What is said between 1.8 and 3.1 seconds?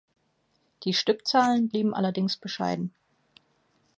allerdings bescheiden.